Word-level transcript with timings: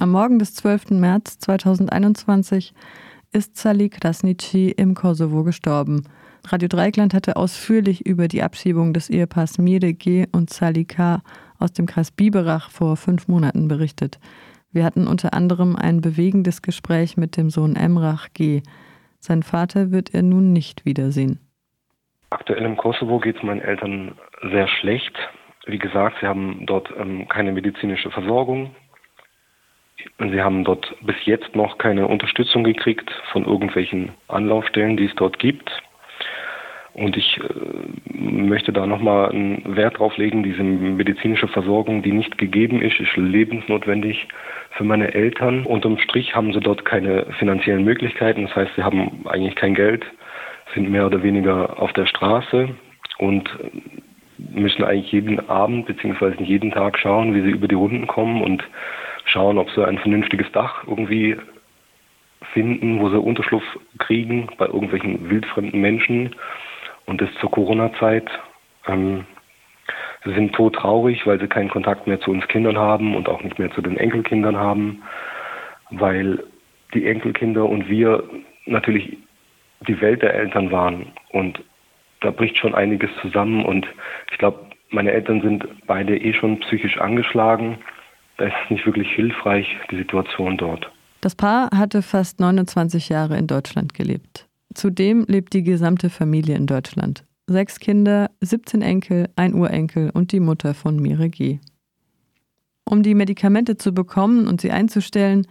Am 0.00 0.12
Morgen 0.12 0.38
des 0.38 0.54
12. 0.54 0.92
März 0.92 1.40
2021 1.40 2.72
ist 3.34 3.58
Sali 3.58 3.90
Krasnici 3.90 4.70
im 4.70 4.94
Kosovo 4.94 5.44
gestorben. 5.44 6.04
Radio 6.48 6.68
Dreikland 6.68 7.12
hatte 7.12 7.36
ausführlich 7.36 8.06
über 8.06 8.26
die 8.26 8.42
Abschiebung 8.42 8.94
des 8.94 9.10
Ehepaars 9.10 9.58
Mire 9.58 9.92
G. 9.92 10.24
und 10.32 10.48
Sali 10.48 10.86
K. 10.86 11.20
aus 11.58 11.74
dem 11.74 11.84
Kreis 11.84 12.12
Biberach 12.12 12.70
vor 12.70 12.96
fünf 12.96 13.28
Monaten 13.28 13.68
berichtet. 13.68 14.18
Wir 14.72 14.84
hatten 14.84 15.06
unter 15.06 15.34
anderem 15.34 15.76
ein 15.76 16.00
bewegendes 16.00 16.62
Gespräch 16.62 17.18
mit 17.18 17.36
dem 17.36 17.50
Sohn 17.50 17.76
Emrach 17.76 18.28
G. 18.32 18.62
Sein 19.18 19.42
Vater 19.42 19.90
wird 19.90 20.14
er 20.14 20.22
nun 20.22 20.54
nicht 20.54 20.86
wiedersehen. 20.86 21.40
Aktuell 22.30 22.64
im 22.64 22.78
Kosovo 22.78 23.18
geht 23.18 23.36
es 23.36 23.42
meinen 23.42 23.60
Eltern 23.60 24.16
sehr 24.50 24.66
schlecht. 24.66 25.12
Wie 25.66 25.78
gesagt, 25.78 26.16
sie 26.22 26.26
haben 26.26 26.64
dort 26.64 26.88
ähm, 26.98 27.28
keine 27.28 27.52
medizinische 27.52 28.10
Versorgung. 28.10 28.74
Sie 30.28 30.42
haben 30.42 30.64
dort 30.64 30.94
bis 31.00 31.16
jetzt 31.24 31.56
noch 31.56 31.78
keine 31.78 32.06
Unterstützung 32.06 32.62
gekriegt 32.62 33.10
von 33.32 33.46
irgendwelchen 33.46 34.10
Anlaufstellen, 34.28 34.98
die 34.98 35.06
es 35.06 35.14
dort 35.14 35.38
gibt. 35.38 35.70
Und 36.92 37.16
ich 37.16 37.38
äh, 37.38 38.12
möchte 38.12 38.72
da 38.72 38.86
nochmal 38.86 39.30
einen 39.30 39.76
Wert 39.76 39.98
drauf 39.98 40.16
legen, 40.18 40.42
diese 40.42 40.62
medizinische 40.62 41.48
Versorgung, 41.48 42.02
die 42.02 42.12
nicht 42.12 42.36
gegeben 42.36 42.82
ist, 42.82 43.00
ist 43.00 43.16
lebensnotwendig 43.16 44.28
für 44.72 44.84
meine 44.84 45.14
Eltern. 45.14 45.64
Unterm 45.64 45.98
Strich 45.98 46.34
haben 46.34 46.52
sie 46.52 46.60
dort 46.60 46.84
keine 46.84 47.26
finanziellen 47.38 47.84
Möglichkeiten. 47.84 48.42
Das 48.42 48.56
heißt, 48.56 48.72
sie 48.76 48.82
haben 48.82 49.24
eigentlich 49.26 49.54
kein 49.54 49.74
Geld, 49.74 50.04
sind 50.74 50.90
mehr 50.90 51.06
oder 51.06 51.22
weniger 51.22 51.80
auf 51.80 51.92
der 51.94 52.06
Straße 52.06 52.68
und 53.18 53.48
müssen 54.38 54.84
eigentlich 54.84 55.12
jeden 55.12 55.48
Abend 55.48 55.86
bzw. 55.86 56.42
jeden 56.42 56.72
Tag 56.72 56.98
schauen, 56.98 57.34
wie 57.34 57.42
sie 57.42 57.50
über 57.50 57.68
die 57.68 57.74
Runden 57.74 58.06
kommen 58.06 58.42
und 58.42 58.64
schauen, 59.30 59.58
ob 59.58 59.70
sie 59.70 59.86
ein 59.86 59.98
vernünftiges 59.98 60.50
Dach 60.52 60.84
irgendwie 60.86 61.36
finden, 62.52 63.00
wo 63.00 63.08
sie 63.10 63.18
Unterschlupf 63.18 63.64
kriegen 63.98 64.48
bei 64.58 64.66
irgendwelchen 64.66 65.30
wildfremden 65.30 65.80
Menschen. 65.80 66.34
Und 67.06 67.20
das 67.20 67.28
zur 67.40 67.50
Corona-Zeit. 67.50 68.30
Ähm, 68.86 69.24
sie 70.24 70.34
sind 70.34 70.54
todtraurig, 70.54 71.26
weil 71.26 71.40
sie 71.40 71.48
keinen 71.48 71.70
Kontakt 71.70 72.06
mehr 72.06 72.20
zu 72.20 72.30
uns 72.30 72.46
Kindern 72.48 72.78
haben 72.78 73.16
und 73.16 73.28
auch 73.28 73.42
nicht 73.42 73.58
mehr 73.58 73.70
zu 73.72 73.82
den 73.82 73.96
Enkelkindern 73.96 74.56
haben, 74.56 75.02
weil 75.90 76.44
die 76.94 77.06
Enkelkinder 77.06 77.68
und 77.68 77.88
wir 77.88 78.22
natürlich 78.66 79.16
die 79.86 80.00
Welt 80.00 80.22
der 80.22 80.34
Eltern 80.34 80.70
waren. 80.70 81.12
Und 81.30 81.62
da 82.20 82.30
bricht 82.30 82.58
schon 82.58 82.74
einiges 82.74 83.10
zusammen. 83.22 83.64
Und 83.64 83.86
ich 84.30 84.38
glaube, 84.38 84.66
meine 84.90 85.12
Eltern 85.12 85.40
sind 85.40 85.66
beide 85.86 86.16
eh 86.16 86.32
schon 86.32 86.60
psychisch 86.60 86.98
angeschlagen. 86.98 87.78
Da 88.40 88.46
ist 88.46 88.54
es 88.64 88.70
nicht 88.70 88.86
wirklich 88.86 89.12
hilfreich, 89.14 89.66
die 89.90 89.98
Situation 89.98 90.56
dort. 90.56 90.90
Das 91.20 91.36
Paar 91.36 91.68
hatte 91.76 92.00
fast 92.00 92.40
29 92.40 93.10
Jahre 93.10 93.36
in 93.36 93.46
Deutschland 93.46 93.92
gelebt. 93.92 94.48
Zudem 94.72 95.26
lebt 95.28 95.52
die 95.52 95.62
gesamte 95.62 96.08
Familie 96.08 96.56
in 96.56 96.66
Deutschland. 96.66 97.26
Sechs 97.46 97.78
Kinder, 97.78 98.30
17 98.40 98.80
Enkel, 98.80 99.28
ein 99.36 99.52
Urenkel 99.52 100.08
und 100.14 100.32
die 100.32 100.40
Mutter 100.40 100.72
von 100.72 100.96
Mire 100.96 101.28
G. 101.28 101.58
Um 102.86 103.02
die 103.02 103.14
Medikamente 103.14 103.76
zu 103.76 103.92
bekommen 103.92 104.48
und 104.48 104.62
sie 104.62 104.70
einzustellen, 104.70 105.46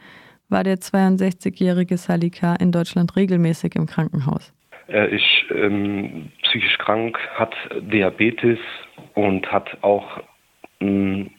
war 0.48 0.64
der 0.64 0.78
62-jährige 0.78 1.96
Salika 1.98 2.56
in 2.56 2.72
Deutschland 2.72 3.16
regelmäßig 3.16 3.76
im 3.76 3.86
Krankenhaus. 3.86 4.52
Er 4.88 5.10
ist 5.10 5.46
ähm, 5.54 6.32
psychisch 6.42 6.80
krank, 6.80 7.20
hat 7.36 7.54
Diabetes 7.82 8.58
und 9.14 9.46
hat 9.52 9.78
auch 9.84 10.24
ähm, 10.80 11.30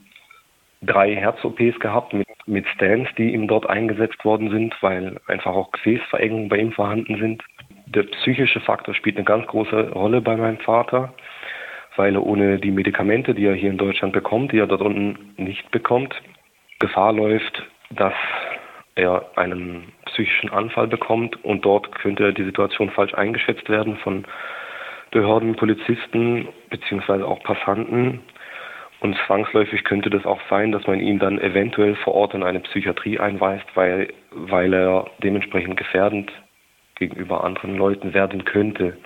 drei 0.83 1.15
Herz-OPs 1.15 1.79
gehabt 1.81 2.13
mit, 2.13 2.29
mit 2.47 2.67
Stents, 2.69 3.11
die 3.17 3.35
ihm 3.35 3.49
dort 3.49 3.69
eingesetzt 3.69 4.25
worden 4.25 4.51
sind, 4.51 4.75
weil 4.83 5.21
einfach 5.27 5.53
auch 5.55 5.73
Gefäßverengungen 5.73 6.49
bei 6.49 6.59
ihm 6.59 6.73
vorhanden 6.73 7.19
sind. 7.19 7.43
Der 7.87 8.05
psychische 8.05 8.61
Faktor 8.61 8.95
spielt 8.95 9.17
eine 9.17 9.25
ganz 9.25 9.47
große 9.47 9.91
Rolle 9.93 10.21
bei 10.21 10.37
meinem 10.37 10.59
Vater, 10.59 11.13
weil 11.97 12.15
er 12.15 12.25
ohne 12.25 12.59
die 12.59 12.71
Medikamente, 12.71 13.35
die 13.35 13.47
er 13.47 13.55
hier 13.55 13.71
in 13.71 13.79
Deutschland 13.79 14.13
bekommt, 14.13 14.53
die 14.53 14.59
er 14.59 14.67
dort 14.67 14.81
unten 14.81 15.35
nicht 15.37 15.71
bekommt, 15.71 16.15
Gefahr 16.79 17.13
läuft, 17.13 17.63
dass 17.91 18.15
er 18.95 19.31
einen 19.37 19.93
psychischen 20.07 20.51
Anfall 20.51 20.87
bekommt 20.87 21.43
und 21.45 21.65
dort 21.65 21.95
könnte 21.97 22.33
die 22.33 22.45
Situation 22.45 22.91
falsch 22.91 23.15
eingeschätzt 23.15 23.69
werden 23.69 23.97
von 23.99 24.25
Behörden, 25.11 25.57
Polizisten 25.57 26.49
beziehungsweise 26.71 27.27
auch 27.27 27.43
Passanten. 27.43 28.21
Und 29.01 29.17
zwangsläufig 29.27 29.85
könnte 29.85 30.11
das 30.11 30.27
auch 30.27 30.41
sein, 30.51 30.73
dass 30.73 30.87
man 30.87 31.01
ihn 31.01 31.19
dann 31.19 31.39
eventuell 31.39 31.97
vor 31.97 32.15
Ort 32.15 32.35
in 32.35 32.43
eine 32.43 32.61
Psychiatrie 32.61 33.19
einweist, 33.19 33.65
weil, 33.75 34.13
weil 34.31 34.75
er 34.75 35.07
dementsprechend 35.23 35.79
gefährdend 35.79 36.31
gegenüber 36.97 37.43
anderen 37.43 37.77
Leuten 37.77 38.13
werden 38.13 38.45
könnte, 38.45 38.97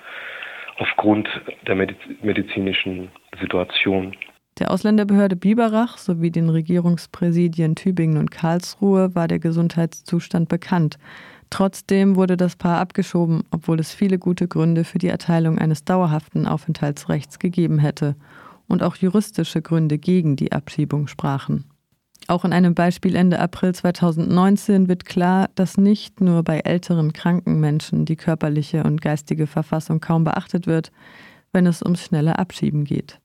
aufgrund 0.78 1.28
der 1.68 1.76
medizinischen 1.76 3.08
Situation. 3.40 4.16
Der 4.58 4.72
Ausländerbehörde 4.72 5.36
Biberach 5.36 5.96
sowie 5.96 6.30
den 6.30 6.48
Regierungspräsidien 6.48 7.76
Tübingen 7.76 8.18
und 8.18 8.32
Karlsruhe 8.32 9.14
war 9.14 9.28
der 9.28 9.38
Gesundheitszustand 9.38 10.48
bekannt. 10.48 10.98
Trotzdem 11.50 12.16
wurde 12.16 12.36
das 12.36 12.56
Paar 12.56 12.80
abgeschoben, 12.80 13.44
obwohl 13.52 13.78
es 13.78 13.94
viele 13.94 14.18
gute 14.18 14.48
Gründe 14.48 14.82
für 14.82 14.98
die 14.98 15.08
Erteilung 15.08 15.58
eines 15.58 15.84
dauerhaften 15.84 16.48
Aufenthaltsrechts 16.48 17.38
gegeben 17.38 17.78
hätte 17.78 18.16
und 18.68 18.82
auch 18.82 18.96
juristische 18.96 19.62
Gründe 19.62 19.98
gegen 19.98 20.36
die 20.36 20.52
Abschiebung 20.52 21.06
sprachen. 21.06 21.64
Auch 22.26 22.44
in 22.44 22.52
einem 22.54 22.74
Beispiel 22.74 23.16
Ende 23.16 23.38
April 23.38 23.74
2019 23.74 24.88
wird 24.88 25.04
klar, 25.04 25.48
dass 25.56 25.76
nicht 25.76 26.20
nur 26.20 26.42
bei 26.42 26.60
älteren 26.60 27.12
kranken 27.12 27.60
Menschen 27.60 28.06
die 28.06 28.16
körperliche 28.16 28.82
und 28.84 29.02
geistige 29.02 29.46
Verfassung 29.46 30.00
kaum 30.00 30.24
beachtet 30.24 30.66
wird, 30.66 30.90
wenn 31.52 31.66
es 31.66 31.82
ums 31.82 32.04
schnelle 32.04 32.38
Abschieben 32.38 32.84
geht. 32.84 33.20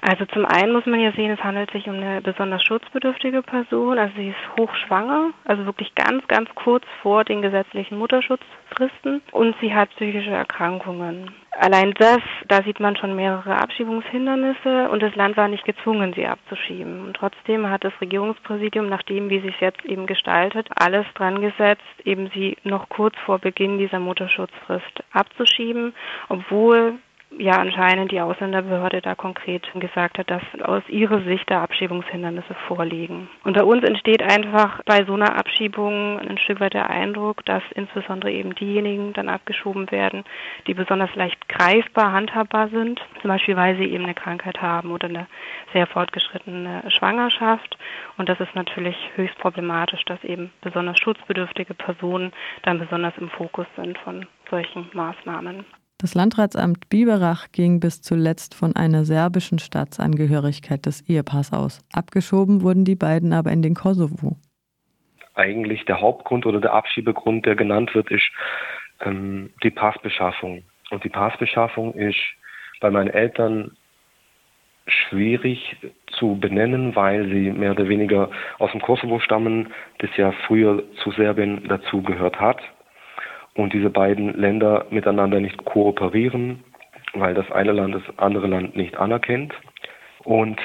Also 0.00 0.24
zum 0.26 0.46
einen 0.46 0.72
muss 0.72 0.86
man 0.86 1.00
ja 1.00 1.12
sehen, 1.12 1.30
es 1.30 1.42
handelt 1.42 1.70
sich 1.72 1.88
um 1.88 1.96
eine 1.96 2.22
besonders 2.22 2.62
schutzbedürftige 2.62 3.42
Person. 3.42 3.98
Also 3.98 4.14
sie 4.16 4.28
ist 4.28 4.56
hochschwanger, 4.58 5.30
also 5.44 5.66
wirklich 5.66 5.94
ganz, 5.94 6.26
ganz 6.28 6.48
kurz 6.54 6.84
vor 7.02 7.24
den 7.24 7.42
gesetzlichen 7.42 7.98
Mutterschutzfristen 7.98 9.22
und 9.32 9.56
sie 9.60 9.74
hat 9.74 9.90
psychische 9.90 10.30
Erkrankungen. 10.30 11.34
Allein 11.60 11.92
das, 11.94 12.20
da 12.46 12.62
sieht 12.62 12.78
man 12.78 12.94
schon 12.94 13.16
mehrere 13.16 13.56
Abschiebungshindernisse 13.56 14.90
und 14.90 15.02
das 15.02 15.16
Land 15.16 15.36
war 15.36 15.48
nicht 15.48 15.64
gezwungen, 15.64 16.12
sie 16.12 16.24
abzuschieben. 16.24 17.04
Und 17.04 17.16
trotzdem 17.16 17.68
hat 17.68 17.82
das 17.82 17.92
Regierungspräsidium, 18.00 18.88
nachdem 18.88 19.28
wie 19.28 19.40
sich 19.40 19.58
jetzt 19.60 19.84
eben 19.84 20.06
gestaltet, 20.06 20.68
alles 20.76 21.04
dran 21.14 21.40
gesetzt, 21.40 21.82
eben 22.04 22.30
sie 22.32 22.56
noch 22.62 22.88
kurz 22.88 23.16
vor 23.26 23.40
Beginn 23.40 23.78
dieser 23.78 23.98
Mutterschutzfrist 23.98 25.02
abzuschieben, 25.12 25.94
obwohl 26.28 27.00
ja 27.36 27.52
anscheinend 27.52 28.10
die 28.10 28.20
Ausländerbehörde 28.20 29.00
da 29.02 29.14
konkret 29.14 29.68
gesagt 29.74 30.18
hat, 30.18 30.30
dass 30.30 30.42
aus 30.62 30.82
ihrer 30.88 31.20
Sicht 31.22 31.50
da 31.50 31.62
Abschiebungshindernisse 31.62 32.54
vorliegen. 32.66 33.28
Und 33.44 33.54
bei 33.54 33.64
uns 33.64 33.84
entsteht 33.84 34.22
einfach 34.22 34.82
bei 34.84 35.04
so 35.04 35.14
einer 35.14 35.36
Abschiebung 35.36 36.18
ein 36.18 36.38
Stück 36.38 36.60
weit 36.60 36.74
der 36.74 36.90
Eindruck, 36.90 37.44
dass 37.44 37.62
insbesondere 37.74 38.32
eben 38.32 38.54
diejenigen 38.54 39.12
dann 39.12 39.28
abgeschoben 39.28 39.90
werden, 39.90 40.24
die 40.66 40.74
besonders 40.74 41.14
leicht 41.14 41.48
greifbar, 41.48 42.12
handhabbar 42.12 42.68
sind, 42.68 43.00
zum 43.20 43.28
Beispiel 43.28 43.56
weil 43.56 43.76
sie 43.76 43.84
eben 43.84 44.04
eine 44.04 44.14
Krankheit 44.14 44.60
haben 44.62 44.90
oder 44.90 45.08
eine 45.08 45.26
sehr 45.72 45.86
fortgeschrittene 45.86 46.84
Schwangerschaft. 46.88 47.78
Und 48.16 48.28
das 48.28 48.40
ist 48.40 48.54
natürlich 48.54 48.96
höchst 49.16 49.38
problematisch, 49.38 50.04
dass 50.06 50.22
eben 50.24 50.50
besonders 50.62 50.98
schutzbedürftige 50.98 51.74
Personen 51.74 52.32
dann 52.62 52.78
besonders 52.78 53.16
im 53.18 53.28
Fokus 53.30 53.66
sind 53.76 53.98
von 53.98 54.26
solchen 54.50 54.88
Maßnahmen. 54.92 55.64
Das 56.00 56.14
Landratsamt 56.14 56.88
Biberach 56.90 57.50
ging 57.50 57.80
bis 57.80 58.02
zuletzt 58.02 58.54
von 58.54 58.76
einer 58.76 59.04
serbischen 59.04 59.58
Staatsangehörigkeit 59.58 60.86
des 60.86 61.00
Ehepaars 61.08 61.52
aus. 61.52 61.84
Abgeschoben 61.92 62.62
wurden 62.62 62.84
die 62.84 62.94
beiden 62.94 63.32
aber 63.32 63.50
in 63.50 63.62
den 63.62 63.74
Kosovo. 63.74 64.36
Eigentlich 65.34 65.84
der 65.86 66.00
Hauptgrund 66.00 66.46
oder 66.46 66.60
der 66.60 66.72
Abschiebegrund, 66.72 67.46
der 67.46 67.56
genannt 67.56 67.96
wird, 67.96 68.12
ist 68.12 68.30
ähm, 69.00 69.50
die 69.64 69.70
Passbeschaffung. 69.70 70.62
Und 70.90 71.02
die 71.02 71.08
Passbeschaffung 71.08 71.92
ist 71.94 72.20
bei 72.80 72.90
meinen 72.90 73.10
Eltern 73.10 73.76
schwierig 74.86 75.76
zu 76.12 76.38
benennen, 76.38 76.94
weil 76.94 77.28
sie 77.28 77.50
mehr 77.50 77.72
oder 77.72 77.88
weniger 77.88 78.30
aus 78.60 78.70
dem 78.70 78.80
Kosovo 78.80 79.18
stammen, 79.18 79.72
das 79.98 80.10
ja 80.16 80.30
früher 80.46 80.84
zu 81.02 81.10
Serbien 81.10 81.66
dazugehört 81.66 82.38
hat 82.38 82.60
und 83.58 83.72
diese 83.72 83.90
beiden 83.90 84.34
Länder 84.34 84.86
miteinander 84.90 85.40
nicht 85.40 85.64
kooperieren, 85.64 86.62
weil 87.12 87.34
das 87.34 87.50
eine 87.50 87.72
Land 87.72 87.96
das 87.96 88.18
andere 88.18 88.46
Land 88.46 88.76
nicht 88.76 88.96
anerkennt. 88.96 89.52
Und 90.22 90.60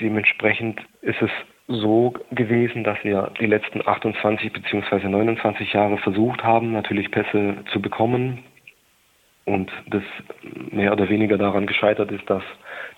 dementsprechend 0.00 0.80
ist 1.02 1.20
es 1.20 1.30
so 1.66 2.14
gewesen, 2.30 2.84
dass 2.84 2.98
wir 3.02 3.32
die 3.40 3.46
letzten 3.46 3.86
28 3.86 4.52
bzw. 4.52 5.08
29 5.08 5.72
Jahre 5.72 5.98
versucht 5.98 6.44
haben, 6.44 6.70
natürlich 6.70 7.10
Pässe 7.10 7.56
zu 7.72 7.82
bekommen. 7.82 8.44
Und 9.44 9.72
das 9.88 10.04
mehr 10.70 10.92
oder 10.92 11.08
weniger 11.08 11.36
daran 11.36 11.66
gescheitert 11.66 12.12
ist, 12.12 12.30
dass 12.30 12.44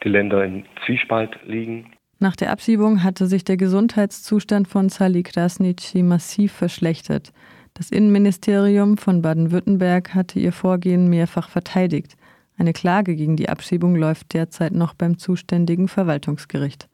die 0.05 0.11
Länder 0.11 0.45
im 0.45 0.65
Zwiespalt 0.85 1.39
liegen. 1.47 1.87
Nach 2.19 2.37
der 2.37 2.51
Abschiebung 2.51 3.03
hatte 3.03 3.25
sich 3.25 3.45
der 3.45 3.57
Gesundheitszustand 3.57 4.69
von 4.69 4.91
Sally 4.91 5.23
Krasnitschi 5.23 6.03
massiv 6.03 6.53
verschlechtert. 6.53 7.33
Das 7.81 7.91
Innenministerium 7.91 8.99
von 8.99 9.23
Baden-Württemberg 9.23 10.15
hatte 10.15 10.39
ihr 10.39 10.53
Vorgehen 10.53 11.09
mehrfach 11.09 11.49
verteidigt. 11.49 12.15
Eine 12.59 12.75
Klage 12.75 13.17
gegen 13.17 13.37
die 13.37 13.49
Abschiebung 13.49 13.97
läuft 13.97 14.35
derzeit 14.35 14.75
noch 14.75 14.93
beim 14.93 15.17
zuständigen 15.17 15.89
Verwaltungsgericht. 15.89 16.91